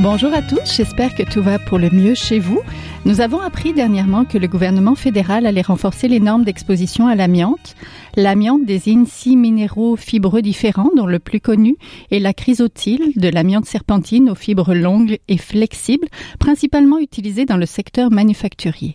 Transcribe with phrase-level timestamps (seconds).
[0.00, 2.60] Bonjour à tous, j'espère que tout va pour le mieux chez vous.
[3.04, 7.74] Nous avons appris dernièrement que le gouvernement fédéral allait renforcer les normes d'exposition à l'amiante.
[8.14, 11.74] L'amiante désigne six minéraux fibreux différents, dont le plus connu
[12.12, 16.06] est la chrysotile, de l'amiante serpentine aux fibres longues et flexibles,
[16.38, 18.94] principalement utilisée dans le secteur manufacturier.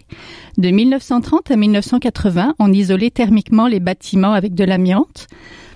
[0.58, 5.28] De 1930 à 1980, on isolait thermiquement les bâtiments avec de l'amiante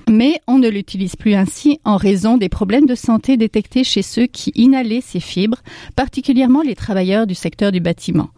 [0.10, 4.26] mais on ne l'utilise plus ainsi en raison des problèmes de santé détectés chez ceux
[4.26, 5.62] qui inhalaient ces fibres,
[5.96, 8.30] particulièrement les travailleurs du secteur du bâtiment.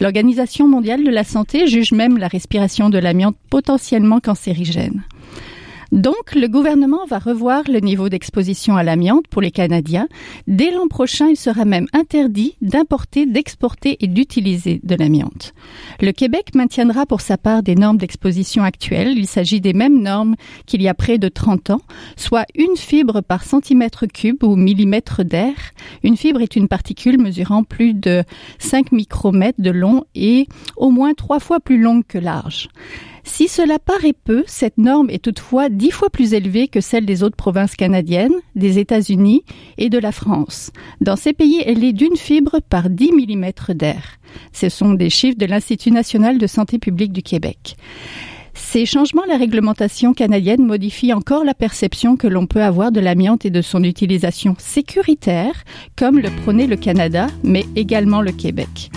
[0.00, 5.02] L'Organisation mondiale de la santé juge même la respiration de l'amiante potentiellement cancérigène.
[5.90, 10.06] Donc, le gouvernement va revoir le niveau d'exposition à l'amiante pour les Canadiens.
[10.46, 15.54] Dès l'an prochain, il sera même interdit d'importer, d'exporter et d'utiliser de l'amiante.
[16.00, 19.16] Le Québec maintiendra pour sa part des normes d'exposition actuelles.
[19.16, 21.80] Il s'agit des mêmes normes qu'il y a près de 30 ans,
[22.16, 25.54] soit une fibre par centimètre cube ou millimètre d'air.
[26.02, 28.24] Une fibre est une particule mesurant plus de
[28.58, 32.68] 5 micromètres de long et au moins trois fois plus longue que large.
[33.28, 37.22] Si cela paraît peu, cette norme est toutefois dix fois plus élevée que celle des
[37.22, 39.44] autres provinces canadiennes, des États-Unis
[39.76, 40.72] et de la France.
[41.00, 44.18] Dans ces pays, elle est d'une fibre par 10 mm d'air.
[44.52, 47.76] Ce sont des chiffres de l'Institut national de santé publique du Québec.
[48.54, 53.44] Ces changements la réglementation canadienne modifient encore la perception que l'on peut avoir de l'amiante
[53.44, 55.64] et de son utilisation sécuritaire,
[55.96, 58.90] comme le prônait le Canada, mais également le Québec.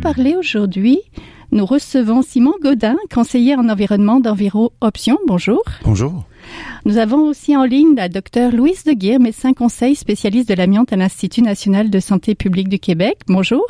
[0.00, 0.98] Parler aujourd'hui.
[1.52, 5.18] Nous recevons Simon Godin, conseiller en environnement d'Enviro Options.
[5.26, 5.62] Bonjour.
[5.84, 6.24] Bonjour.
[6.86, 10.92] Nous avons aussi en ligne la docteure Louise de Guire, médecin conseil spécialiste de l'amiante
[10.92, 13.18] à l'Institut national de santé publique du Québec.
[13.28, 13.66] Bonjour.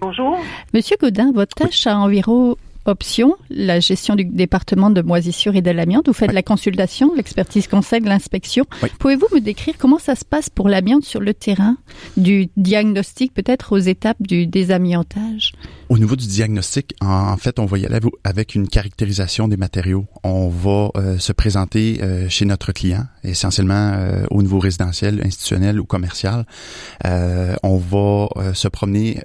[0.00, 0.38] Bonjour.
[0.72, 2.56] Monsieur Godin, votre tâche à Enviro
[2.86, 6.06] option, la gestion du département de moisissure et de l'amiante.
[6.06, 8.64] Vous faites la consultation, l'expertise conseil, l'inspection.
[8.98, 11.76] Pouvez-vous me décrire comment ça se passe pour l'amiante sur le terrain,
[12.16, 15.52] du diagnostic peut-être aux étapes du désamiantage?
[15.88, 20.06] Au niveau du diagnostic, en fait, on va y aller avec une caractérisation des matériaux.
[20.22, 25.80] On va euh, se présenter euh, chez notre client, essentiellement euh, au niveau résidentiel, institutionnel
[25.80, 26.46] ou commercial.
[27.04, 29.22] on va se promener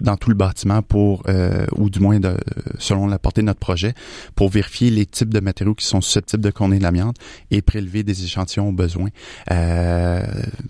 [0.00, 1.24] dans tout le bâtiment pour,
[1.76, 2.36] ou du moins de,
[2.78, 3.94] selon portée de notre projet
[4.34, 7.16] pour vérifier les types de matériaux qui sont susceptibles de contenir l'amiante
[7.50, 9.08] et prélever des échantillons au besoin.
[9.50, 10.22] Euh,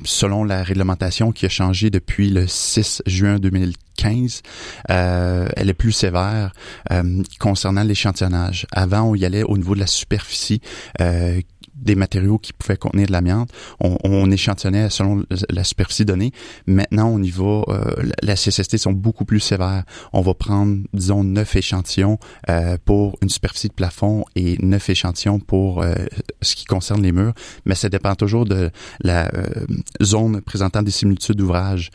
[0.04, 4.42] selon la réglementation qui a changé depuis le 6 juin 2015,
[4.90, 6.52] euh, elle est plus sévère
[6.90, 8.66] euh, concernant l'échantillonnage.
[8.72, 10.60] Avant, on y allait au niveau de la superficie
[11.00, 11.40] euh,
[11.82, 13.50] des matériaux qui pouvaient contenir de l'amiante.
[13.80, 16.32] On, on, échantillonnait selon la superficie donnée.
[16.66, 17.82] Maintenant, au niveau, euh,
[18.22, 19.84] la CSST sont beaucoup plus sévères.
[20.12, 25.38] On va prendre, disons, neuf échantillons euh, pour une superficie de plafond et neuf échantillons
[25.38, 25.94] pour euh,
[26.40, 27.34] ce qui concerne les murs.
[27.66, 28.70] Mais ça dépend toujours de
[29.00, 29.66] la euh,
[30.02, 31.90] zone présentant des similitudes d'ouvrage.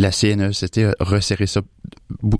[0.00, 1.60] Euh, la CNEST a resserré ça.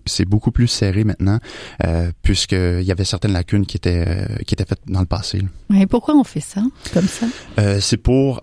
[0.06, 1.38] C'est beaucoup plus serré maintenant,
[1.84, 5.42] euh, puisqu'il y avait certaines lacunes qui étaient, euh, qui étaient faites dans le passé.
[5.74, 7.26] Et pourquoi on fait ça, comme ça?
[7.58, 8.40] Euh, c'est pour...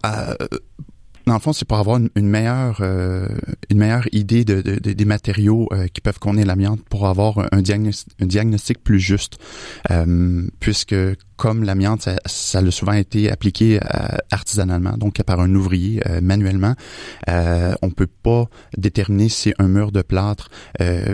[1.30, 3.28] Dans le fond, c'est pour avoir une, meilleure euh,
[3.70, 7.62] une meilleure idée de, de, des matériaux euh, qui peuvent contenir l'amiante pour avoir un,
[7.62, 9.38] diagnostic, un diagnostic plus juste,
[9.92, 10.96] euh, puisque
[11.36, 13.80] comme l'amiante, ça, ça, a souvent été appliqué
[14.32, 16.76] artisanalement, donc par un ouvrier manuellement,
[17.28, 20.50] on peut pas déterminer si un mur de plâtre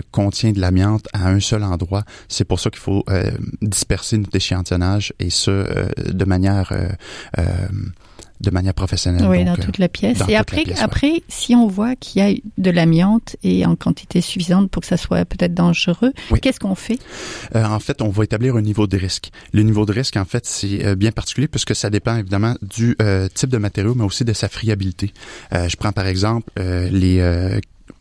[0.09, 2.06] contient de l'amiante à un seul endroit.
[2.28, 3.06] C'est pour ça qu'il faut
[3.62, 6.74] disperser notre échantillonnage et ce de manière
[8.41, 9.25] de manière professionnelle.
[9.28, 10.19] Oui, dans euh, toute la pièce.
[10.27, 14.69] et après, après, si on voit qu'il y a de l'amiante et en quantité suffisante
[14.69, 17.00] pour que ça soit peut-être dangereux, qu'est-ce qu'on fait?
[17.56, 19.31] Euh, En fait, on va établir un niveau de risque.
[19.54, 22.98] Le niveau de risque, en fait, c'est euh, bien particulier puisque ça dépend évidemment du
[23.33, 25.13] type de matériau, mais aussi de sa friabilité.
[25.51, 27.21] je prends par exemple les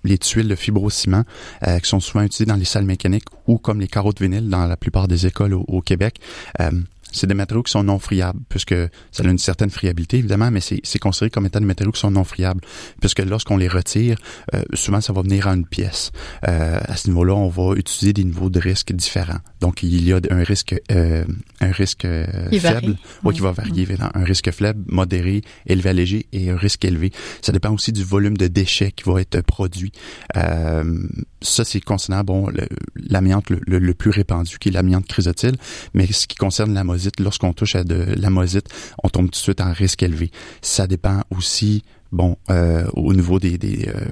[0.05, 1.25] les tuiles de fibrociment
[1.67, 4.49] euh, qui sont souvent utilisées dans les salles mécaniques ou comme les carreaux de vinyle
[4.49, 6.17] dans la plupart des écoles au, Québec.
[6.61, 6.71] Euh,
[7.15, 8.75] C'est des matériaux qui sont non friables, puisque
[9.13, 12.11] ça a une certaine friabilité, évidemment, mais c'est considéré comme étant des matériaux qui sont
[12.11, 12.61] non friables,
[13.01, 14.19] puisque lorsqu'on les retire,
[14.53, 16.11] euh, souvent ça va venir en une pièce.
[16.49, 19.39] Euh, à ce niveau-là, on va utiliser des niveaux de risque différents.
[19.61, 21.25] Donc, il y a un risque, euh,
[21.61, 22.97] un risque faible,
[23.33, 24.11] qui va varier, mm.
[24.15, 27.13] un risque faible, modéré, élevé à léger et un risque élevé.
[27.43, 29.93] Ça dépend aussi du volume de déchets qui va être produit.
[30.35, 32.51] ça, c'est concernant bon
[32.97, 35.57] l'amiante le, le, plus répandu, qui est l'amiante chrysotile,
[35.93, 36.85] mais ce qui concerne la
[37.19, 38.69] lorsqu'on touche à de la mosite,
[39.03, 40.31] on tombe tout de suite en risque élevé.
[40.63, 41.83] Ça dépend aussi
[42.15, 43.59] bon, euh, au niveau des,
[43.89, 44.05] euh,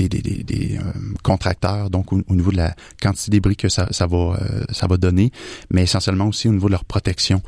[0.00, 0.78] euh,
[1.22, 5.32] contracteurs, donc au, niveau de la quantité débris que ça, va donner,
[5.70, 7.42] mais essentiellement aussi au niveau de leur protection.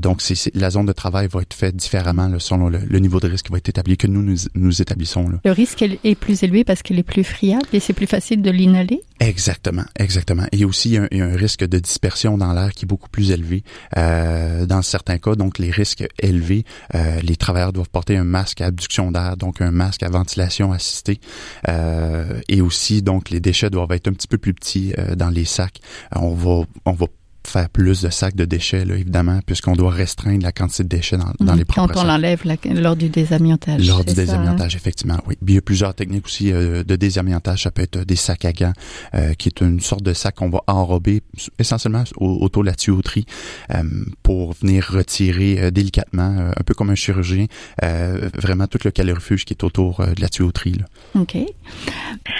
[0.00, 3.46] Donc c'est la zone de travail va être faite différemment selon le, niveau de risque
[3.46, 5.28] qui va être établi que nous nous, nous établissons.
[5.28, 5.38] Là.
[5.44, 8.50] Le risque est plus élevé parce qu'il est plus friable et c'est plus facile de
[8.50, 9.02] l'inhaler?
[9.20, 10.44] Exactement, exactement.
[10.52, 13.64] Et aussi un, un risque de dispersion dans l'air qui est beaucoup plus élevé.
[13.96, 18.60] Euh, dans certains cas, donc les risques élevés, euh, les travailleurs doivent porter un masque
[18.60, 21.20] à abduction d'air, donc un masque à ventilation assistée.
[21.68, 25.30] Euh, et aussi, donc, les déchets doivent être un petit peu plus petits euh, dans
[25.30, 25.80] les sacs.
[26.14, 27.06] on va, on va
[27.48, 31.16] faire plus de sacs de déchets, là, évidemment, puisqu'on doit restreindre la quantité de déchets
[31.16, 32.42] dans, dans les Quand on l'enlève
[32.74, 33.86] lors du désamiantage.
[33.86, 34.14] Lors du hein?
[34.14, 35.36] désamiantage, effectivement, oui.
[35.46, 37.62] il y a plusieurs techniques aussi euh, de désamiantage.
[37.64, 38.72] Ça peut être des sacs à gants,
[39.14, 41.22] euh, qui est une sorte de sac qu'on va enrober
[41.58, 43.26] essentiellement autour de la tuyauterie
[43.74, 43.82] euh,
[44.22, 47.46] pour venir retirer délicatement, un peu comme un chirurgien,
[47.80, 50.74] vraiment tout le calorifuge qui est autour de la tuyauterie.
[50.74, 51.20] Là.
[51.20, 51.36] OK.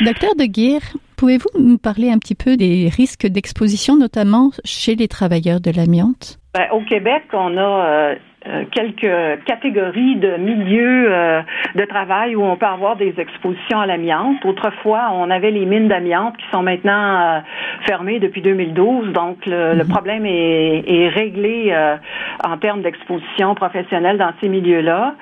[0.04, 0.82] Docteur de Guire,
[1.19, 6.38] Pouvez-vous nous parler un petit peu des risques d'exposition, notamment chez les travailleurs de l'amiante?
[6.55, 8.15] Ben, au Québec, on a euh,
[8.71, 11.43] quelques catégories de milieux euh,
[11.75, 14.45] de travail où on peut avoir des expositions à l'amiante.
[14.45, 17.41] Autrefois, on avait les mines d'amiante qui sont maintenant euh,
[17.87, 19.89] fermées depuis 2012, donc le, le mhm.
[19.89, 21.75] problème est, est réglé
[22.45, 25.15] en termes d'exposition professionnelle dans ces milieux-là.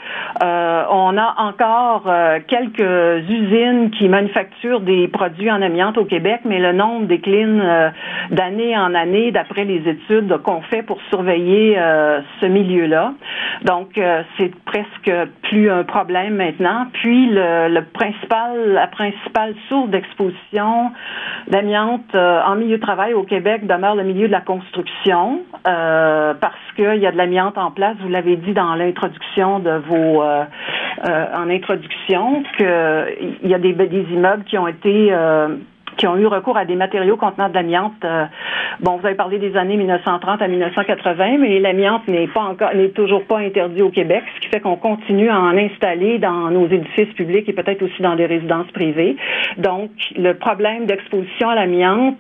[0.43, 2.09] on a encore
[2.47, 7.63] quelques usines qui manufacturent des produits en amiante au Québec, mais le nombre décline
[8.31, 11.77] d'année en année d'après les études qu'on fait pour surveiller
[12.41, 13.13] ce milieu-là.
[13.65, 15.11] Donc, euh, c'est presque
[15.43, 16.87] plus un problème maintenant.
[16.93, 20.93] Puis, le, principal, la principale source d'exposition
[21.49, 26.35] d'amiante euh, en milieu de travail au Québec demeure le milieu de la construction, euh,
[26.35, 27.97] parce qu'il y a de l'amiante en place.
[28.01, 34.45] Vous l'avez dit dans l'introduction de vos, en introduction, qu'il y a des, des immeubles
[34.45, 35.13] qui ont été
[35.97, 38.05] qui ont eu recours à des matériaux contenant de l'amiante.
[38.05, 38.25] Euh,
[38.81, 42.91] bon, vous avez parlé des années 1930 à 1980, mais l'amiante n'est pas encore, n'est
[42.91, 46.67] toujours pas interdit au Québec, ce qui fait qu'on continue à en installer dans nos
[46.67, 49.17] édifices publics et peut-être aussi dans des résidences privées.
[49.59, 52.17] Donc, le problème d'exposition à l'amiante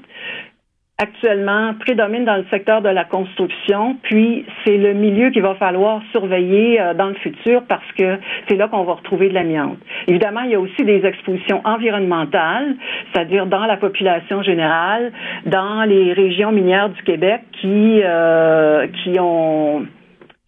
[0.98, 6.00] actuellement prédomine dans le secteur de la construction, puis c'est le milieu qu'il va falloir
[6.10, 9.76] surveiller euh, dans le futur parce que c'est là qu'on va retrouver de l'amiante.
[10.06, 12.76] Évidemment, il y a aussi des expositions environnementales,
[13.12, 15.12] c'est-à-dire dans la population générale,
[15.44, 19.86] dans les régions minières du Québec qui euh, qui ont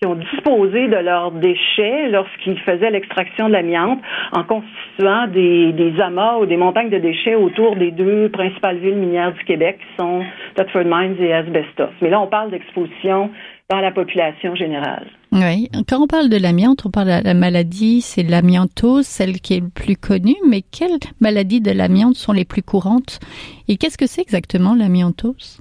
[0.01, 3.99] qui ont disposé de leurs déchets lorsqu'ils faisaient l'extraction de l'amiante
[4.33, 9.33] en constituant des, amas ou des montagnes de déchets autour des deux principales villes minières
[9.33, 10.23] du Québec qui sont
[10.55, 11.91] Thetford Mines et Asbestos.
[12.01, 13.31] Mais là, on parle d'exposition
[13.71, 15.09] dans la population générale.
[15.33, 15.69] Oui.
[15.89, 19.61] Quand on parle de l'amiante, on parle de la maladie, c'est l'amiantose, celle qui est
[19.61, 23.19] le plus connue, mais quelles maladies de l'amiante sont les plus courantes?
[23.67, 25.61] Et qu'est-ce que c'est exactement l'amiantose?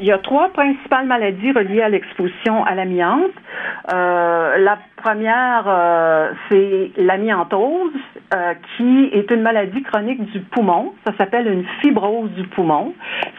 [0.00, 3.32] Il y a trois principales maladies reliées à l'exposition à l'amiante.
[3.92, 7.90] Euh, la première, euh, c'est l'amiantose,
[8.34, 10.92] euh, qui est une maladie chronique du poumon.
[11.04, 12.94] Ça s'appelle une fibrose du poumon.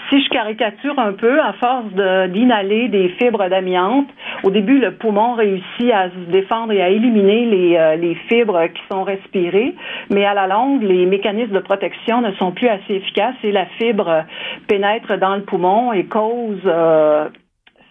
[0.10, 4.08] Si je caricature un peu, à force d'inhaler des fibres d'amiante,
[4.44, 8.82] au début, le poumon réussit à se défendre et à éliminer les, les fibres qui
[8.92, 9.74] sont respirées,
[10.12, 13.66] mais à la longue, les mécanismes de protection ne sont plus assez efficaces et la
[13.78, 14.26] fibre
[14.68, 16.33] pénètre dans le poumon et cause
[16.66, 17.30] euh,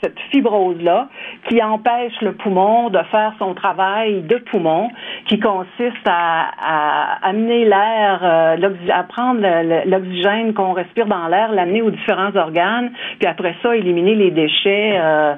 [0.02, 1.08] cette fibrose-là
[1.48, 4.90] qui empêche le poumon de faire son travail de poumon,
[5.26, 9.40] qui consiste à, amener l'air, euh, à prendre
[9.86, 14.98] l'oxygène qu'on respire dans l'air, l'amener aux différents organes, puis après ça, éliminer les déchets
[15.00, 15.34] euh,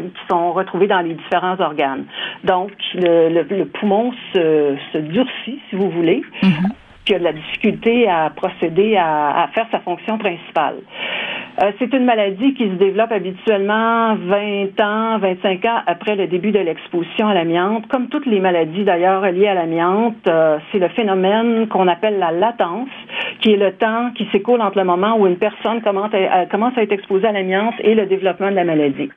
[0.00, 2.04] qui sont retrouvés dans les différents organes.
[2.44, 6.22] Donc, le, poumon se, durcit, si vous voulez.
[6.42, 6.70] Mm-hmm
[7.04, 10.76] qui a de la difficulté à procéder à, faire sa fonction principale.
[11.62, 16.52] Euh, c'est une maladie qui se développe habituellement 20 ans, 25 ans après le début
[16.52, 17.86] de l'exposition à l'amiante.
[17.88, 22.30] Comme toutes les maladies d'ailleurs liées à l'amiante, euh, c'est le phénomène qu'on appelle la
[22.30, 22.88] latence,
[23.40, 26.76] qui est le temps qui s'écoule entre le moment où une personne commence à, commence
[26.78, 29.10] à être exposée à l'amiante et le développement de la maladie.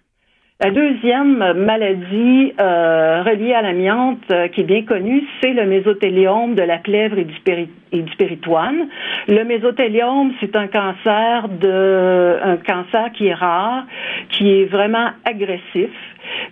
[0.64, 6.56] La deuxième maladie euh, reliée à l'amiante euh, qui est bien connue, c'est le mésothéliome
[6.56, 8.88] de la plèvre et du, péritoine.
[9.28, 13.84] Le mésothéliome, c'est un cancer de un cancer qui est rare,
[14.30, 15.92] qui est vraiment agressif.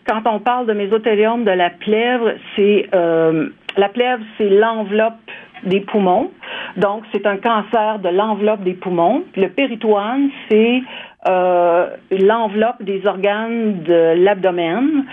[0.05, 5.21] Quand on parle de mésothéliome de la plèvre, c'est euh, la plèvre, c'est l'enveloppe
[5.63, 6.31] des poumons.
[6.75, 9.23] Donc, c'est un cancer de l'enveloppe des poumons.
[9.37, 10.81] Le péritoine, c'est
[11.25, 15.05] l'enveloppe des organes de l'abdomen.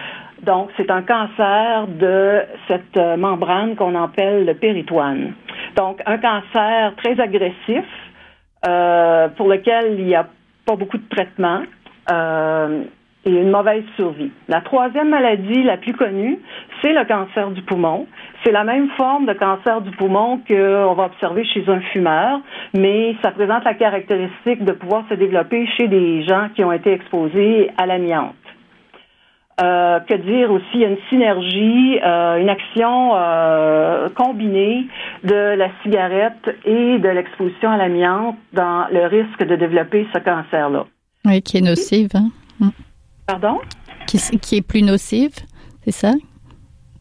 [0.42, 5.32] Donc, c'est un cancer de cette euh, membrane qu'on appelle le péritoine.
[5.76, 7.84] Donc, un cancer très agressif
[8.66, 10.26] euh, pour lequel il n'y a
[10.64, 11.62] pas beaucoup de traitement.
[12.10, 12.84] Euh,
[13.24, 14.30] et une mauvaise survie.
[14.48, 16.38] La troisième maladie la plus connue,
[16.80, 18.06] c'est le cancer du poumon.
[18.44, 22.40] C'est la même forme de cancer du poumon qu'on va observer chez un fumeur,
[22.74, 26.92] mais ça présente la caractéristique de pouvoir se développer chez des gens qui ont été
[26.92, 28.34] exposés à l'amiante.
[29.60, 34.86] Euh, que dire aussi, il y a une synergie, euh, une action euh, combinée
[35.24, 40.86] de la cigarette et de l'exposition à l'amiante dans le risque de développer ce cancer-là.
[41.24, 42.10] Oui, qui est nocive.
[42.14, 42.30] Hein?
[43.28, 43.60] Pardon?
[44.06, 45.34] Qui, qui est plus nocive,
[45.82, 46.12] c'est ça?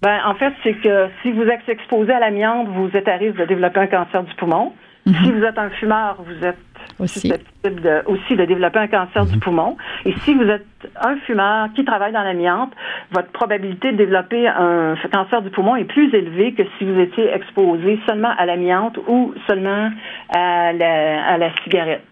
[0.01, 3.37] Ben, en fait, c'est que si vous êtes exposé à l'amiante, vous êtes à risque
[3.37, 4.73] de développer un cancer du poumon.
[5.05, 5.15] Mhm.
[5.23, 6.57] Si vous êtes un fumeur, vous êtes
[6.99, 7.21] aussi.
[7.21, 9.39] susceptible de, aussi de développer un cancer du mhm.
[9.39, 9.77] poumon.
[10.03, 10.65] Et si vous êtes
[11.01, 12.73] un fumeur qui travaille dans l'amiante,
[13.11, 17.33] votre probabilité de développer un cancer du poumon est plus élevée que si vous étiez
[17.33, 19.91] exposé seulement à l'amiante ou seulement
[20.35, 22.03] à la, à la cigarette.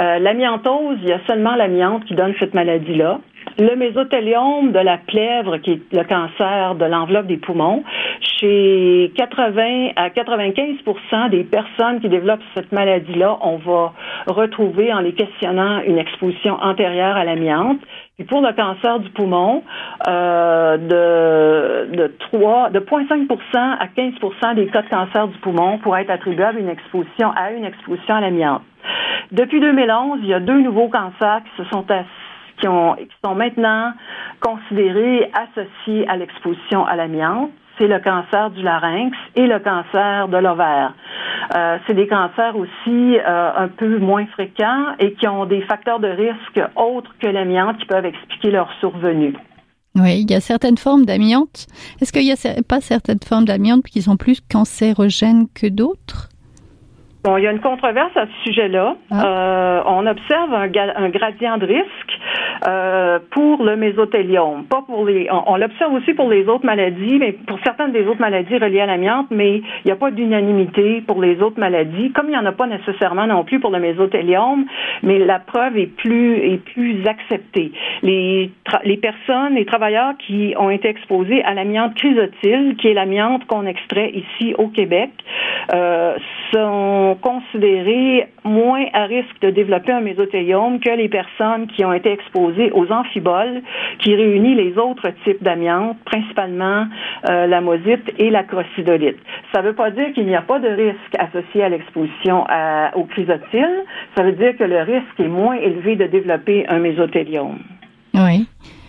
[0.00, 3.20] Euh, l'amiantose, il y a seulement l'amiante qui donne cette maladie-là.
[3.58, 7.82] Le mésothéliome de la plèvre, qui est le cancer de l'enveloppe des poumons,
[8.38, 13.92] chez 80 à 95 des personnes qui développent cette maladie-là, on va
[14.26, 17.80] retrouver en les questionnant une exposition antérieure à l'amiante.
[18.16, 19.62] Puis pour le cancer du poumon,
[20.08, 26.02] euh, de, de 3, de 0,5 à 15 des cas de cancer du poumon pourraient
[26.02, 28.62] être attribuables à une exposition à une exposition à l'amiante.
[29.32, 31.84] Depuis 2011, il y a deux nouveaux cancers qui se sont
[32.60, 33.92] qui, ont, qui sont maintenant
[34.40, 37.50] considérés associés à l'exposition à l'amiante
[37.80, 40.92] c'est le cancer du larynx et le cancer de l'ovaire.
[41.56, 45.98] Euh, c'est des cancers aussi euh, un peu moins fréquents et qui ont des facteurs
[45.98, 49.34] de risque autres que l'amiante qui peuvent expliquer leur survenue.
[49.96, 51.66] Oui, il y a certaines formes d'amiante.
[52.00, 56.28] Est-ce qu'il n'y a pas certaines formes d'amiante qui sont plus cancérogènes que d'autres?
[57.24, 58.96] Bon, il y a une controverse à ce sujet-là.
[59.10, 59.26] Ah.
[59.26, 62.19] Euh, on observe un, un, gradient de risque
[62.66, 64.64] euh, pour le mésothéliome.
[64.64, 65.28] Pas pour les.
[65.30, 68.86] On, l'observe aussi pour les autres maladies, mais pour certaines des autres maladies reliées à
[68.86, 72.46] l'amiante, mais il n'y a pas d'unanimité pour les autres maladies, comme il n'y en
[72.46, 74.66] a pas nécessairement non plus pour le mésothéliome,
[75.02, 77.72] mais la preuve est plus est plus acceptée.
[78.02, 78.50] Les
[78.84, 83.66] les personnes, les travailleurs qui ont été exposés à l'amiante chrysotile, qui est l'amiante qu'on
[83.66, 85.10] extrait ici au Québec,
[85.74, 86.14] euh,
[86.52, 92.10] sont considérés moins à risque de développer un mésothéliome que les personnes qui ont été
[92.10, 93.62] exposées aux amphiboles,
[93.98, 96.86] qui réunit les autres types d'amiante, principalement
[97.28, 99.18] euh, la mosite et la crocidolite.
[99.52, 102.44] Ça ne veut pas dire qu'il n'y a pas de risque associé à l'exposition
[102.94, 103.84] au chrysotile.
[104.16, 107.58] Ça veut dire que le risque est moins élevé de développer un mésothéliome.
[108.14, 108.46] Oui.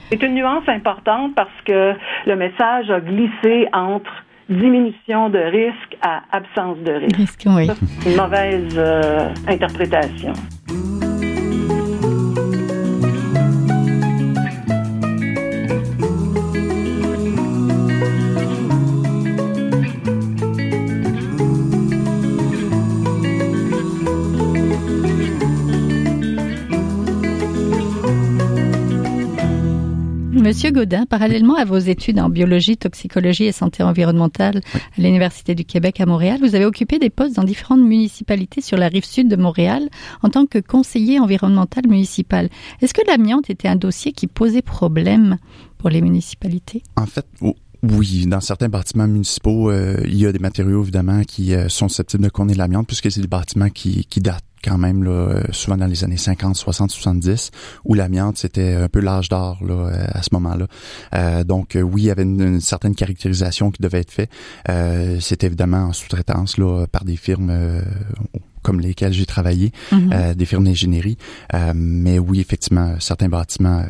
[0.10, 1.94] C'est une nuance importante parce que
[2.26, 4.12] le message a glissé entre
[4.50, 7.16] diminution de risque à absence de risque.
[7.16, 7.70] risque oui.
[8.06, 10.34] une mauvaise euh, interprétation.
[30.52, 35.64] Monsieur Godin, parallèlement à vos études en biologie, toxicologie et santé environnementale à l'Université du
[35.64, 39.30] Québec à Montréal, vous avez occupé des postes dans différentes municipalités sur la rive sud
[39.30, 39.88] de Montréal
[40.24, 42.50] en tant que conseiller environnemental municipal.
[42.82, 45.38] Est-ce que l'amiante était un dossier qui posait problème
[45.78, 46.84] pour les municipalités?
[46.98, 47.26] En fait,
[47.82, 51.88] oui, dans certains bâtiments municipaux, euh, il y a des matériaux évidemment qui euh, sont
[51.88, 55.12] susceptibles de contenir de l'amiante puisque c'est des bâtiments qui, qui datent quand même là,
[55.12, 57.52] euh, souvent dans les années 50, 60, 70,
[57.86, 60.68] où l'amiante c'était un peu l'âge d'or là euh, à ce moment-là.
[61.16, 64.30] Euh, donc oui, il y avait une, certaine caractérisation qui devait être faite.
[65.20, 67.82] c'était évidemment en sous-traitance là par des firmes
[68.62, 70.36] comme lesquelles j'ai travaillé, mm-hmm.
[70.36, 71.18] des firmes d'ingénierie.
[71.76, 73.84] mais oui, effectivement, certains bâtiments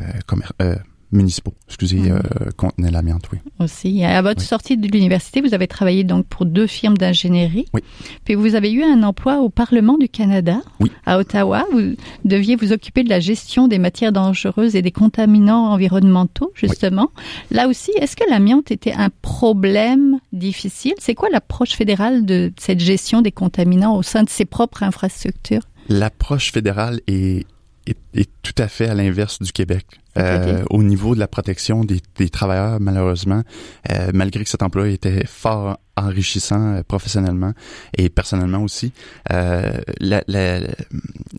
[1.12, 2.12] municipaux, excusez, Mhm.
[2.12, 3.38] euh, contenaient l'amiante, oui.
[3.60, 4.02] Aussi.
[4.04, 4.46] À votre Oui.
[4.46, 7.66] sortie de l'université, vous avez travaillé donc pour deux firmes d'ingénierie.
[7.74, 7.82] Oui.
[8.24, 10.90] Puis vous avez eu un emploi au Parlement du Canada, Oui.
[11.06, 11.64] à Ottawa.
[11.72, 17.10] Vous deviez vous occuper de la gestion des matières dangereuses et des contaminants environnementaux, justement.
[17.50, 20.94] Là aussi, est-ce que l'amiante était un problème difficile?
[20.98, 25.62] C'est quoi l'approche fédérale de cette gestion des contaminants au sein de ses propres infrastructures?
[25.88, 27.44] L'approche fédérale est,
[27.86, 29.86] est, est tout à fait à l'inverse du Québec.
[30.18, 33.42] Euh, au niveau de la protection des, des travailleurs, malheureusement,
[33.90, 37.52] euh, malgré que cet emploi était fort enrichissant euh, professionnellement
[37.96, 38.92] et personnellement aussi,
[39.30, 40.60] euh, la, la,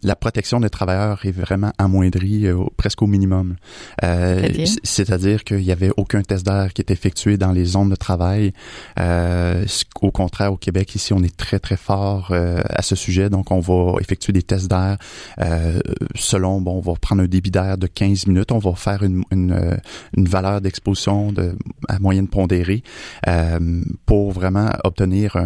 [0.01, 3.57] la protection des travailleurs est vraiment amoindrie euh, au- presque au minimum.
[4.03, 4.41] Euh,
[4.83, 5.43] C'est-à-dire?
[5.43, 8.53] qu'il n'y avait aucun test d'air qui était effectué dans les zones de travail.
[8.99, 9.65] Euh,
[10.01, 13.29] au contraire, au Québec, ici, on est très, très fort euh, à ce sujet.
[13.29, 14.97] Donc, on va effectuer des tests d'air
[15.41, 15.79] euh,
[16.15, 18.51] selon, bon, on va prendre un débit d'air de 15 minutes.
[18.51, 19.77] On va faire une, une, euh,
[20.17, 21.55] une valeur d'exposition de,
[21.87, 22.83] à moyenne pondérée
[23.27, 25.37] euh, pour vraiment obtenir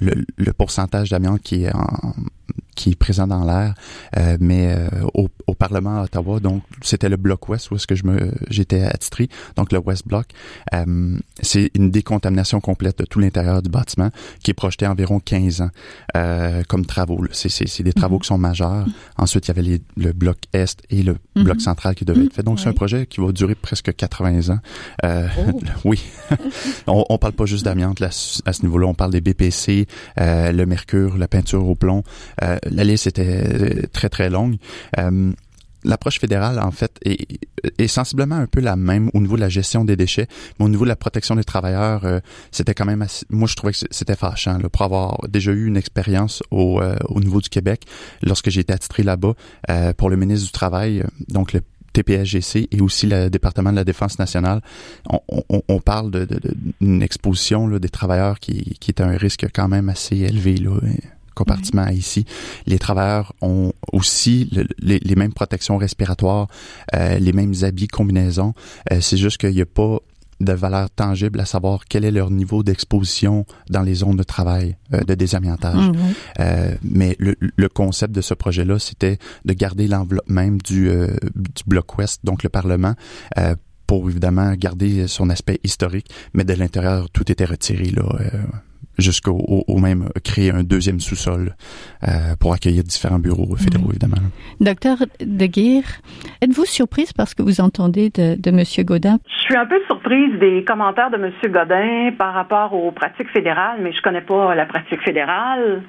[0.00, 2.14] le, le pourcentage d'amiante qui est en
[2.80, 3.74] qui est présent dans l'air,
[4.16, 7.86] euh, mais euh, au, au Parlement à Ottawa, donc c'était le bloc ouest où est-ce
[7.86, 10.26] que je me j'étais attitré, donc le West Block.
[10.74, 14.10] Euh, c'est une décontamination complète de tout l'intérieur du bâtiment
[14.42, 15.70] qui est projeté environ 15 ans
[16.16, 17.22] euh, comme travaux.
[17.32, 18.20] C'est, c'est, c'est des travaux Mhm.
[18.22, 18.86] qui sont majeurs.
[19.18, 21.44] Ensuite, il y avait les- le bloc est et le Mhm.
[21.44, 22.42] bloc central qui devaient être fait.
[22.42, 24.58] Donc, c'est un projet qui va durer presque 80 ans.
[25.04, 25.60] Euh, Oh.
[25.84, 26.02] oui.
[26.86, 28.08] on, on parle pas juste d'amiante là,
[28.46, 28.86] à ce niveau-là.
[28.86, 29.86] On parle des BPC,
[30.18, 32.02] euh, le mercure, la peinture au plomb.
[32.42, 34.56] Euh, la liste était euh, très, très longue.
[34.98, 35.32] Euh,
[35.82, 37.26] L'approche fédérale, en fait, est,
[37.78, 40.26] est sensiblement un peu la même au niveau de la gestion des déchets,
[40.58, 43.54] mais au niveau de la protection des travailleurs, euh, c'était quand même assez, moi je
[43.56, 47.40] trouvais que c'était fâchant là, pour avoir déjà eu une expérience au, euh, au niveau
[47.40, 47.84] du Québec
[48.22, 49.32] lorsque j'ai été attitré là-bas
[49.70, 51.62] euh, pour le ministre du Travail, donc le
[51.94, 54.60] TPSGC et aussi le département de la Défense nationale,
[55.08, 59.00] on, on, on parle de, de, de- d'une exposition là, des travailleurs qui, qui est
[59.00, 60.78] un risque quand même assez élevé là,
[61.34, 62.24] comparativement à ici.
[62.66, 66.48] Les travailleurs ont aussi le- les, les mêmes protections respiratoires,
[66.94, 68.54] euh, les mêmes habits, combinaisons.
[68.92, 69.98] Euh, c'est juste qu'il n'y a pas
[70.40, 74.76] de valeur tangible à savoir quel est leur niveau d'exposition dans les zones de travail
[74.94, 75.76] euh, de désamiantage.
[76.40, 81.08] Euh, mais le, le concept de ce projet-là, c'était de garder l'enveloppe même du, euh,
[81.34, 82.94] du bloc ouest, donc le Parlement,
[83.36, 83.54] euh,
[83.86, 88.04] pour évidemment garder son aspect historique, mais de l'intérieur, tout était retiré là.
[89.00, 91.54] Euh, jusqu'au au, au même créer un deuxième sous-sol
[92.02, 94.16] euh, pour accueillir différents bureaux fédéraux, évidemment.
[94.60, 96.00] Docteur De Guire,
[96.42, 99.18] êtes-vous surprise parce que vous entendez de, de Monsieur Godin?
[99.26, 101.32] Je suis un peu surprise des commentaires de M.
[101.50, 105.82] Godin par rapport aux pratiques fédérales, mais je connais pas la pratique fédérale.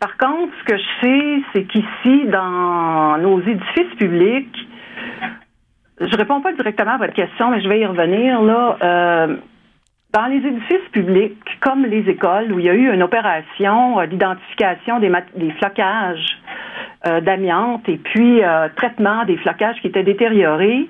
[0.00, 4.56] Par contre, ce que je sais, c'est qu'ici, dans nos édifices publics,
[6.00, 8.76] je réponds pas directement à votre question, mais je vais y revenir là.
[8.82, 9.36] Euh,
[10.14, 14.06] dans les édifices publics, comme les écoles, où il y a eu une opération euh,
[14.06, 15.10] d'identification des,
[15.58, 16.38] flocages
[17.06, 20.88] euh, d'amiante et puis euh, traitement des flocages qui étaient détériorés,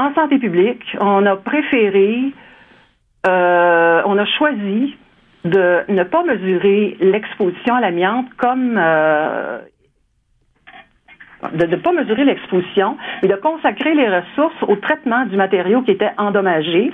[0.00, 2.32] en santé publique, on a préféré,
[3.26, 4.96] on a choisi
[5.44, 9.62] de ne pas mesurer l'exposition à l'amiante comme de
[11.66, 16.12] ne pas mesurer l'exposition, mais de consacrer les ressources au traitement du matériau qui était
[16.18, 16.92] endommagé,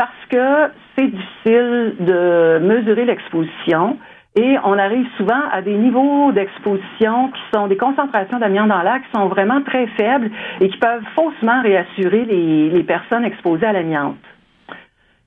[0.00, 3.98] parce que c'est difficile de mesurer l'exposition
[4.34, 9.00] et on arrive souvent à des niveaux d'exposition qui sont des concentrations d'amiante dans l'air
[9.02, 10.30] qui sont vraiment très faibles
[10.62, 14.16] et qui peuvent faussement réassurer les, personnes exposées à l'amiante.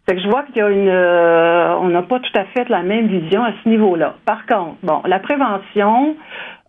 [0.05, 2.67] Fait que je vois qu'il y a une, euh, on n'a pas tout à fait
[2.67, 4.15] la même vision à ce niveau-là.
[4.25, 6.17] Par contre, bon, la prévention,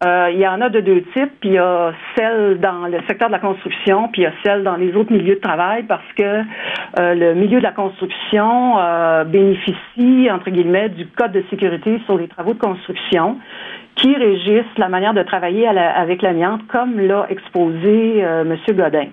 [0.05, 3.01] euh, il y en a de deux types, puis il y a celle dans le
[3.09, 5.83] secteur de la construction, puis il y a celle dans les autres milieux de travail,
[5.83, 11.43] parce que euh, le milieu de la construction euh, bénéficie, entre guillemets, du code de
[11.51, 13.39] sécurité sur les travaux de construction
[13.97, 18.57] qui régissent la manière de travailler la- avec l'amiante, comme l'a exposé euh, M.
[18.77, 19.07] Godin.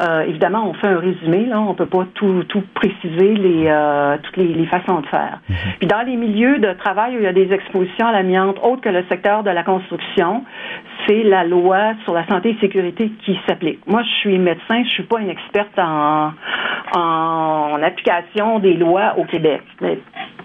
[0.00, 4.16] Euh, évidemment, on fait un résumé, là, on peut pas tout, tout préciser les, euh,
[4.22, 5.38] toutes les, les façons de faire.
[5.78, 8.80] Puis dans les milieux de travail où il y a des expositions à l'amiante autres
[8.82, 10.44] que le secteur de la construction,
[11.06, 13.80] c'est la loi sur la santé et sécurité qui s'applique.
[13.86, 16.32] Moi, je suis médecin, je suis pas une experte en,
[16.96, 19.62] en application des lois au Québec.
[19.80, 19.98] Mais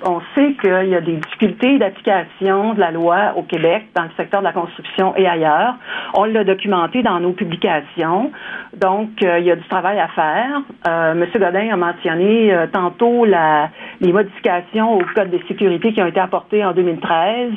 [0.05, 4.09] on sait qu'il y a des difficultés d'application de la loi au Québec dans le
[4.15, 5.75] secteur de la construction et ailleurs.
[6.15, 8.31] On l'a documenté dans nos publications.
[8.77, 10.61] Donc, euh, il y a du travail à faire.
[10.87, 16.07] Euh, Monsieur Godin a mentionné euh, tantôt les modifications au code de sécurité qui ont
[16.07, 17.51] été apportées en 2013,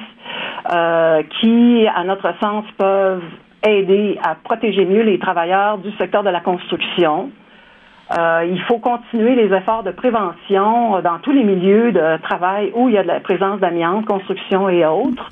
[0.72, 3.22] euh, qui, à notre sens, peuvent
[3.66, 7.30] aider à protéger mieux les travailleurs du secteur de la construction.
[8.18, 12.88] Euh, il faut continuer les efforts de prévention dans tous les milieux de travail où
[12.88, 15.28] il y a de la présence d'amiante, construction et autres.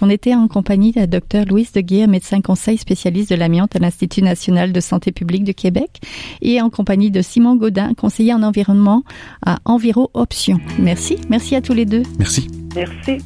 [0.00, 3.78] On était en compagnie de la docteure Louise Deguay, médecin conseil spécialiste de l'amiante à
[3.78, 6.00] l'Institut national de santé publique de Québec,
[6.40, 9.04] et en compagnie de Simon Gaudin, conseiller en environnement
[9.44, 10.60] à Enviro Options.
[10.78, 11.18] Merci.
[11.28, 12.02] Merci à tous les deux.
[12.18, 12.48] Merci.
[12.74, 13.18] Merci.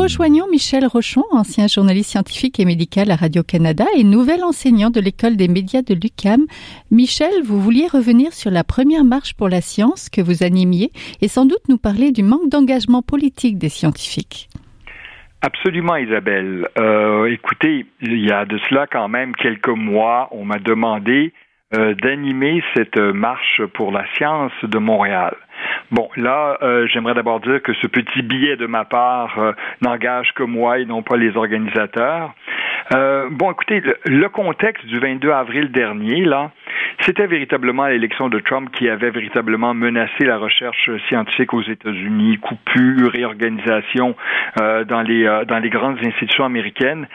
[0.00, 5.36] Rejoignons Michel Rochon, ancien journaliste scientifique et médical à Radio-Canada et nouvel enseignant de l'école
[5.36, 6.46] des médias de l'UCAM.
[6.90, 11.28] Michel, vous vouliez revenir sur la première marche pour la science que vous animiez et
[11.28, 14.48] sans doute nous parler du manque d'engagement politique des scientifiques.
[15.42, 16.66] Absolument, Isabelle.
[16.78, 21.34] Euh, écoutez, il y a de cela quand même quelques mois, on m'a demandé
[21.72, 25.36] d'animer cette marche pour la science de Montréal.
[25.90, 29.52] Bon, là, euh, j'aimerais d'abord dire que ce petit billet de ma part euh,
[29.82, 32.32] n'engage que moi et non pas les organisateurs.
[32.94, 36.52] Euh, bon, écoutez, le, contexte du 22 avril dernier, là,
[37.04, 43.10] c'était véritablement l'élection de Trump qui avait véritablement menacé la recherche scientifique aux États-Unis, coupure,
[43.12, 44.14] réorganisation
[44.56, 47.06] dans les dans les grandes institutions américaines.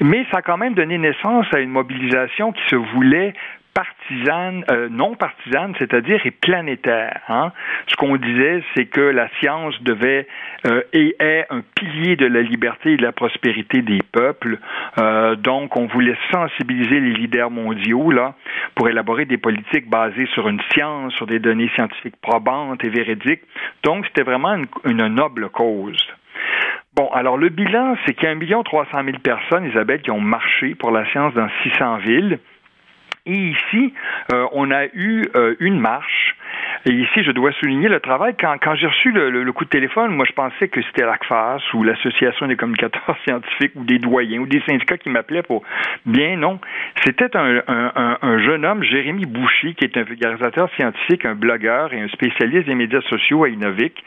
[0.00, 3.34] Mais ça a quand même donné naissance à une mobilisation qui se voulait
[3.74, 7.20] partisane, euh, non partisane, c'est-à-dire et planétaire.
[7.28, 7.52] Hein.
[7.88, 10.26] Ce qu'on disait, c'est que la science devait
[10.66, 14.58] euh, et est un pilier de la liberté et de la prospérité des peuples.
[14.98, 18.34] Euh, donc, on voulait sensibiliser les leaders mondiaux là
[18.74, 23.42] pour élaborer des politiques basées sur une science, sur des données scientifiques probantes et véridiques.
[23.82, 25.98] Donc, c'était vraiment une, une noble cause.
[26.94, 30.20] Bon, alors le bilan, c'est qu'il y a 1 300 000 personnes, Isabelle, qui ont
[30.20, 32.38] marché pour la science dans 600 villes.
[33.26, 33.94] Et ici,
[34.32, 36.36] euh, on a eu euh, une marche
[36.86, 38.34] et ici, je dois souligner le travail.
[38.38, 41.62] Quand, quand j'ai reçu le, le, coup de téléphone, moi, je pensais que c'était l'ACFAS
[41.72, 45.62] ou l'Association des communicateurs scientifiques ou des doyens ou des syndicats qui m'appelaient pour...
[46.04, 46.60] Bien non.
[47.02, 51.94] C'était un, un, un, jeune homme, Jérémy Bouchy, qui est un vulgarisateur scientifique, un blogueur
[51.94, 54.04] et un spécialiste des médias sociaux à Innovic,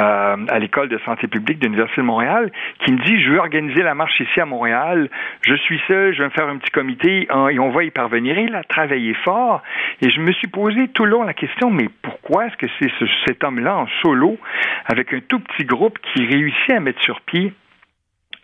[0.00, 2.52] euh, à l'École de santé publique de l'Université de Montréal,
[2.84, 5.10] qui me dit, je veux organiser la marche ici à Montréal.
[5.44, 8.38] Je suis seul, je vais me faire un petit comité et on va y parvenir.
[8.38, 9.60] Et il a travaillé fort.
[10.00, 12.90] Et je me suis posé tout le long la question, mais pourquoi est-ce que c'est
[13.26, 14.38] cet homme-là en solo,
[14.86, 17.52] avec un tout petit groupe, qui réussit à mettre sur pied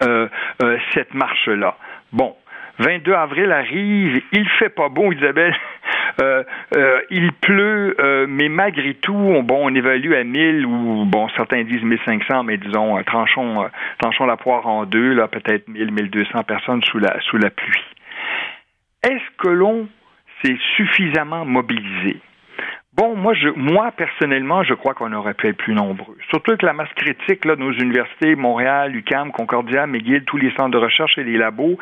[0.03, 0.29] euh,
[0.63, 1.77] euh, cette marche-là?
[2.13, 2.37] Bon,
[2.79, 5.55] 22 avril arrive, il fait pas bon, Isabelle.
[6.21, 6.43] Euh,
[7.11, 7.95] il pleut,
[8.29, 12.57] mais malgré tout, on, bon, on évalue à 1000 ou bon, certains disent 1500, mais
[12.57, 13.69] disons, tranchons,
[14.27, 17.85] la poire en deux, là, peut-être 1000, 1200 personnes sous la pluie.
[19.05, 19.89] Est-ce que l'on
[20.43, 22.21] s'est suffisamment mobilisé?
[22.99, 26.17] Bon, moi, je, moi personnellement, je crois qu'on aurait pu être plus nombreux.
[26.31, 30.71] Surtout avec la masse critique là, nos universités, Montréal, UCAM, Concordia, McGill, tous les centres
[30.71, 31.79] de recherche et les labos.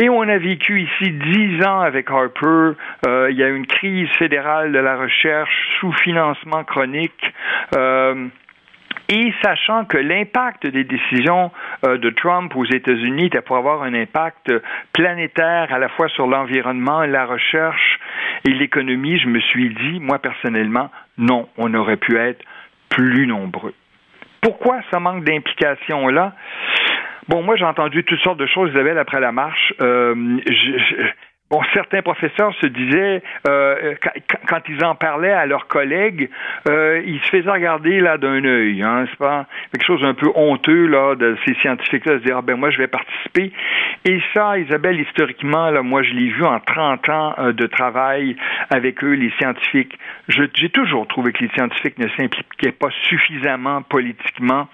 [0.00, 2.72] Et on a vécu ici dix ans avec Harper.
[3.06, 7.32] Euh, il y a une crise fédérale de la recherche, sous-financement chronique.
[7.76, 8.26] Euh,
[9.08, 11.50] et sachant que l'impact des décisions
[11.84, 14.52] euh, de Trump aux États-Unis était pour avoir un impact
[14.92, 17.98] planétaire à la fois sur l'environnement, la recherche
[18.44, 22.44] et l'économie, je me suis dit, moi personnellement, non, on aurait pu être
[22.88, 23.74] plus nombreux.
[24.40, 26.34] Pourquoi ce manque d'implication là
[27.28, 29.74] Bon, moi j'ai entendu toutes sortes de choses, Isabelle, après la marche.
[29.80, 30.38] Euh,
[31.50, 33.94] Bon, certains professeurs se disaient, euh,
[34.46, 36.30] quand, ils en parlaient à leurs collègues,
[36.68, 38.80] euh, ils se faisaient regarder là d'un œil.
[38.84, 42.42] Hein, c'est pas quelque chose un peu honteux là de ces scientifiques-là se dire ah,
[42.42, 43.50] ben moi je vais participer.
[44.04, 48.36] Et ça, Isabelle, historiquement là, moi je l'ai vu en 30 ans euh, de travail
[48.70, 49.98] avec eux, les scientifiques.
[50.28, 54.68] J'ai toujours trouvé que les scientifiques ne s'impliquaient pas suffisamment politiquement.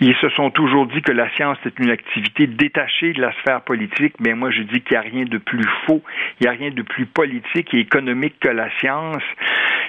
[0.00, 3.62] Ils se sont toujours dit que la science est une activité détachée de la sphère
[3.62, 6.02] politique, mais moi je dis qu'il n'y a rien de plus faux
[6.40, 9.22] il n'y a rien de plus politique et économique que la science.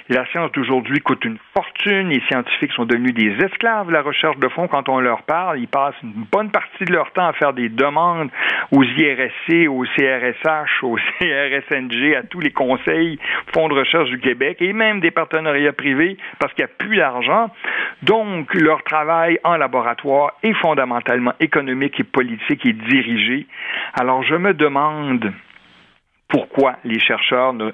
[0.10, 2.10] La science d'aujourd'hui coûte une fortune.
[2.10, 4.68] Les scientifiques sont devenus des esclaves de la recherche de fond.
[4.68, 7.70] Quand on leur parle, ils passent une bonne partie de leur temps à faire des
[7.70, 8.30] demandes
[8.72, 13.20] aux IRSC, aux CRSH, aux CRSNG, à tous les conseils,
[13.54, 16.98] fonds de recherche du Québec et même des partenariats privés parce qu'il n'y a plus
[16.98, 17.50] d'argent.
[18.02, 23.46] Donc, leur travail en laboratoire est fondamentalement économique et politique et dirigé.
[23.94, 25.32] Alors, je me demande
[26.32, 27.72] pourquoi les chercheurs ne,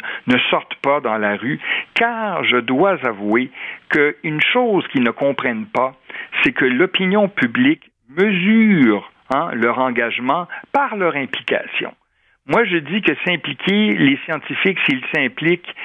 [0.49, 1.59] sortent pas dans la rue,
[1.93, 3.51] car je dois avouer
[3.89, 5.93] qu'une chose qu'ils ne comprennent pas,
[6.43, 11.93] c'est que l'opinion publique mesure hein, leur engagement par leur implication.
[12.47, 15.75] Moi, je dis que s'impliquer, les scientifiques, s'ils s'impliquent,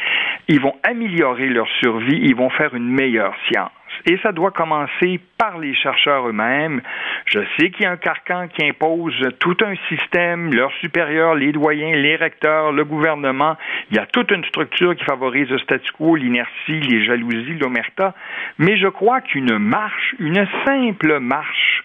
[0.48, 3.72] ils vont améliorer leur survie, ils vont faire une meilleure science.
[4.06, 6.80] Et ça doit commencer par les chercheurs eux-mêmes.
[7.26, 11.52] Je sais qu'il y a un carcan qui impose tout un système, leurs supérieurs, les
[11.52, 13.56] doyens, les recteurs, le gouvernement.
[13.90, 18.14] Il y a toute une structure qui favorise le statu quo, l'inertie, les jalousies, l'omerta.
[18.58, 21.84] Mais je crois qu'une marche, une simple marche,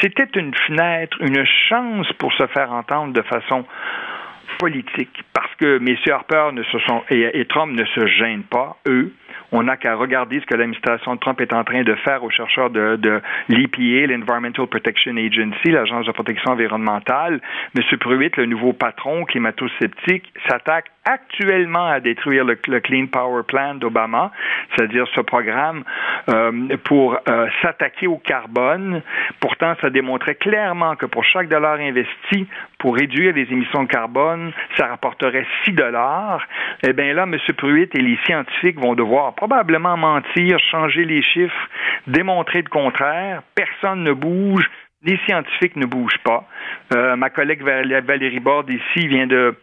[0.00, 3.64] c'était une fenêtre, une chance pour se faire entendre de façon
[4.58, 5.24] politique.
[5.32, 5.96] Parce que M.
[6.10, 9.12] Harper ne se sont, et Trump ne se gênent pas, eux,
[9.52, 12.30] on n'a qu'à regarder ce que l'administration de Trump est en train de faire aux
[12.30, 17.40] chercheurs de, l'EPA, l'Environmental Protection Agency, l'agence de protection environnementale.
[17.76, 17.98] M.
[17.98, 24.30] Pruitt, le nouveau patron climato-sceptique, s'attaque actuellement à détruire le, Clean Power Plan d'Obama,
[24.74, 25.82] c'est-à-dire ce programme
[26.28, 29.02] euh, pour euh, s'attaquer au carbone.
[29.40, 32.46] Pourtant, ça démontrait clairement que pour chaque dollar investi
[32.78, 36.46] pour réduire les émissions de carbone, ça rapporterait 6 dollars.
[36.82, 37.36] Eh bien là, M.
[37.56, 41.68] Pruitt et les scientifiques vont devoir probablement mentir, changer les chiffres,
[42.06, 43.42] démontrer le contraire.
[43.54, 44.68] Personne ne bouge.
[45.02, 46.46] Les scientifiques ne bougent pas.
[46.94, 49.54] Euh, ma collègue Valérie Borde ici vient de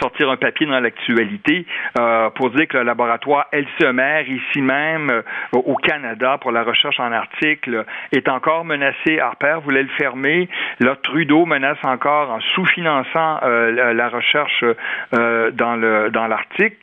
[0.00, 1.64] sortir un papier dans l'actualité
[1.98, 5.22] euh, pour dire que le laboratoire Elsemer, ici même euh,
[5.52, 9.20] au Canada, pour la recherche en article, est encore menacé.
[9.20, 10.48] Harper voulait le fermer.
[10.80, 14.64] Là, Trudeau menace encore en sous-finançant euh, la recherche
[15.12, 16.76] dans le dans l'Arctique.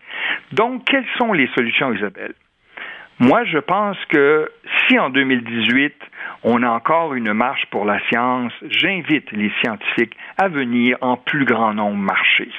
[0.51, 2.33] Donc, quelles sont les solutions, Isabelle?
[3.19, 4.49] Moi, je pense que
[4.87, 5.93] si en 2018,
[6.43, 11.45] on a encore une marche pour la science, j'invite les scientifiques à venir en plus
[11.45, 12.49] grand nombre marcher.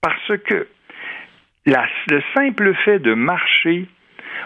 [0.00, 0.68] Parce que
[1.66, 3.86] le simple fait de marcher,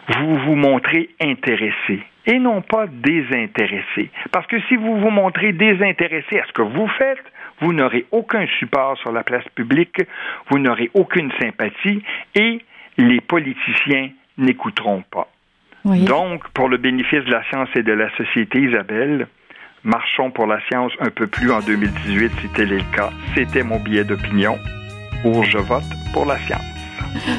[0.08, 4.10] vous vous montrez intéressé et non pas désintéressé.
[4.30, 7.24] Parce que si vous vous montrez désintéressé à ce que vous faites,
[7.60, 10.00] vous n'aurez aucun support sur la place publique,
[10.50, 12.02] vous n'aurez aucune sympathie
[12.34, 12.60] et
[12.96, 15.28] les politiciens n'écouteront pas.
[15.84, 19.26] Donc, pour le bénéfice de la science et de la société, Isabelle,
[19.82, 23.10] marchons pour la science un peu plus en 2018 si tel est le cas.
[23.34, 24.56] C'était mon billet d'opinion
[25.22, 25.82] pour Je vote
[26.12, 26.62] pour la science.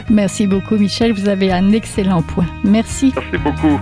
[0.10, 1.14] Merci beaucoup, Michel.
[1.14, 2.48] Vous avez un excellent point.
[2.64, 3.14] Merci.
[3.16, 3.80] Merci beaucoup.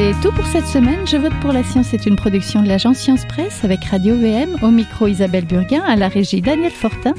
[0.00, 1.04] C'est tout pour cette semaine.
[1.08, 4.56] Je vote pour la science est une production de l'agence Science Presse avec Radio VM.
[4.62, 7.14] Au micro Isabelle Burguin, à la régie Daniel Fortin.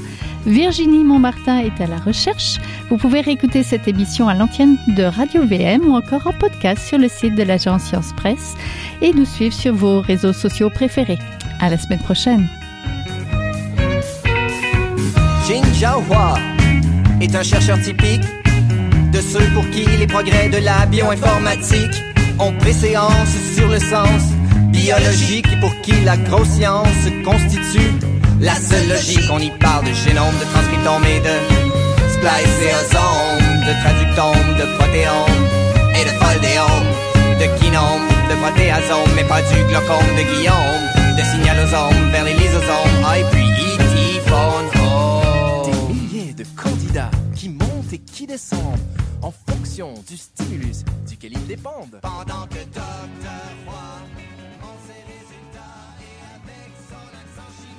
[0.46, 2.56] Virginie Montmartin est à la recherche.
[2.88, 6.96] Vous pouvez réécouter cette émission à l'antenne de Radio VM ou encore en podcast sur
[6.96, 8.54] le site de l'agence Science Presse
[9.02, 11.18] et nous suivre sur vos réseaux sociaux préférés.
[11.60, 12.48] À la semaine prochaine.
[15.46, 16.38] Jin Jiahua
[17.20, 18.24] est un chercheur typique
[19.12, 22.09] de ceux pour qui les progrès de la bioinformatique
[22.40, 24.22] ont préséance sur le sens
[24.68, 27.92] biologique et pour qui la grosse science constitue
[28.40, 29.28] la seule logique.
[29.30, 31.36] On y parle de génome, de transcriptome et de
[32.14, 35.42] spliceosome, de traductome, de protéome
[35.94, 36.88] et de foldéome,
[37.38, 40.84] de kinome, de protéasome, mais pas du glaucome de Guillaume,
[41.18, 43.80] de signalosome vers les lysosomes, ah, et puis E.T.
[45.66, 48.78] Des milliers de candidats qui montent et qui descendent
[49.22, 52.00] en fonction du stimulus duquel ils dépendent.